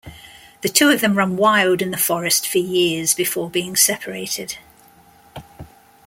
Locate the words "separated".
3.75-4.57